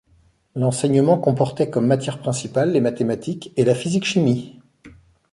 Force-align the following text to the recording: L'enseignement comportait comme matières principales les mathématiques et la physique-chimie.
L'enseignement 0.55 1.19
comportait 1.19 1.69
comme 1.69 1.85
matières 1.85 2.17
principales 2.17 2.71
les 2.71 2.81
mathématiques 2.81 3.53
et 3.55 3.63
la 3.63 3.75
physique-chimie. 3.75 4.57